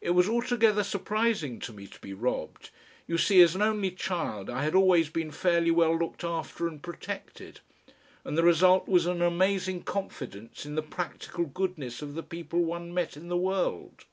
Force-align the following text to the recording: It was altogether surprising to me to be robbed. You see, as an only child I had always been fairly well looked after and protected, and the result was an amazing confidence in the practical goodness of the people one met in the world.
It 0.00 0.10
was 0.10 0.28
altogether 0.28 0.82
surprising 0.82 1.60
to 1.60 1.72
me 1.72 1.86
to 1.86 2.00
be 2.00 2.12
robbed. 2.12 2.70
You 3.06 3.16
see, 3.16 3.40
as 3.42 3.54
an 3.54 3.62
only 3.62 3.92
child 3.92 4.50
I 4.50 4.64
had 4.64 4.74
always 4.74 5.08
been 5.08 5.30
fairly 5.30 5.70
well 5.70 5.96
looked 5.96 6.24
after 6.24 6.66
and 6.66 6.82
protected, 6.82 7.60
and 8.24 8.36
the 8.36 8.42
result 8.42 8.88
was 8.88 9.06
an 9.06 9.22
amazing 9.22 9.84
confidence 9.84 10.66
in 10.66 10.74
the 10.74 10.82
practical 10.82 11.44
goodness 11.46 12.02
of 12.02 12.14
the 12.14 12.24
people 12.24 12.64
one 12.64 12.92
met 12.92 13.16
in 13.16 13.28
the 13.28 13.36
world. 13.36 14.04